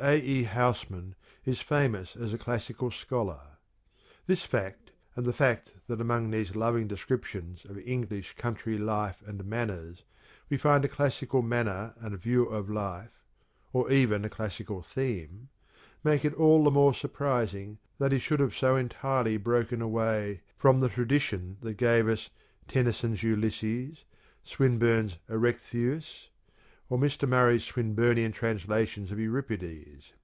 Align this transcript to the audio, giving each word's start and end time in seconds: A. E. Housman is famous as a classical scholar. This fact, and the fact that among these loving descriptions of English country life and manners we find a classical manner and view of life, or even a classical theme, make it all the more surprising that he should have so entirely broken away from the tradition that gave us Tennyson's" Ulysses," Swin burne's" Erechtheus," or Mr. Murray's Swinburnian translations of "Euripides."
A. 0.00 0.16
E. 0.16 0.44
Housman 0.44 1.16
is 1.44 1.60
famous 1.60 2.14
as 2.14 2.32
a 2.32 2.38
classical 2.38 2.88
scholar. 2.92 3.40
This 4.28 4.44
fact, 4.44 4.92
and 5.16 5.26
the 5.26 5.32
fact 5.32 5.72
that 5.88 6.00
among 6.00 6.30
these 6.30 6.54
loving 6.54 6.86
descriptions 6.86 7.64
of 7.64 7.76
English 7.80 8.34
country 8.36 8.78
life 8.78 9.20
and 9.26 9.44
manners 9.44 10.04
we 10.48 10.56
find 10.56 10.84
a 10.84 10.88
classical 10.88 11.42
manner 11.42 11.94
and 11.98 12.16
view 12.16 12.44
of 12.44 12.70
life, 12.70 13.24
or 13.72 13.90
even 13.90 14.24
a 14.24 14.30
classical 14.30 14.82
theme, 14.82 15.48
make 16.04 16.24
it 16.24 16.34
all 16.34 16.62
the 16.62 16.70
more 16.70 16.94
surprising 16.94 17.78
that 17.98 18.12
he 18.12 18.20
should 18.20 18.38
have 18.38 18.54
so 18.56 18.76
entirely 18.76 19.36
broken 19.36 19.82
away 19.82 20.42
from 20.56 20.78
the 20.78 20.88
tradition 20.88 21.56
that 21.62 21.74
gave 21.76 22.06
us 22.06 22.30
Tennyson's" 22.68 23.22
Ulysses," 23.24 24.04
Swin 24.44 24.78
burne's" 24.78 25.16
Erechtheus," 25.28 26.28
or 26.90 26.96
Mr. 26.96 27.28
Murray's 27.28 27.64
Swinburnian 27.64 28.32
translations 28.32 29.12
of 29.12 29.18
"Euripides." 29.18 30.14